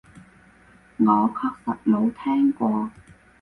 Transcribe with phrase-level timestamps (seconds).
[0.97, 2.91] 我確實冇聽過